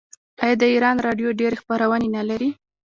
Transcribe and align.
آیا 0.43 0.55
د 0.61 0.63
ایران 0.73 0.95
راډیو 1.05 1.37
ډیرې 1.39 1.59
خپرونې 1.61 2.09
نلري؟ 2.17 2.49